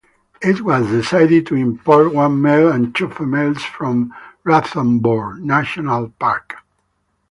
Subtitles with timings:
[0.41, 4.11] It was decided to import one male and two females from
[4.43, 6.55] Ranthambore National Park.